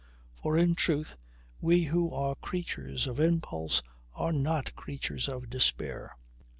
[0.33, 1.15] For in truth
[1.59, 3.83] we who are creatures of impulse
[4.15, 6.17] are not creatures of despair.